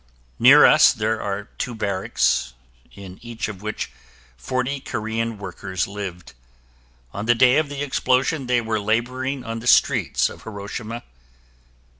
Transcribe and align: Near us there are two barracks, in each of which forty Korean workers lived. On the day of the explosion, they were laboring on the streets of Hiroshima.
Near 0.39 0.65
us 0.65 0.93
there 0.93 1.21
are 1.21 1.43
two 1.59 1.75
barracks, 1.75 2.55
in 2.95 3.19
each 3.21 3.47
of 3.47 3.61
which 3.61 3.91
forty 4.35 4.79
Korean 4.79 5.37
workers 5.37 5.87
lived. 5.87 6.33
On 7.13 7.27
the 7.27 7.35
day 7.35 7.57
of 7.57 7.69
the 7.69 7.83
explosion, 7.83 8.47
they 8.47 8.61
were 8.61 8.79
laboring 8.79 9.43
on 9.45 9.59
the 9.59 9.67
streets 9.67 10.27
of 10.27 10.41
Hiroshima. 10.41 11.03